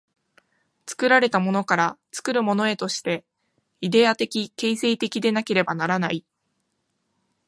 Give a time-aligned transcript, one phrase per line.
[0.87, 3.23] 作られたものから作るものへとして、
[3.81, 6.25] イデヤ的形成的でなければならない。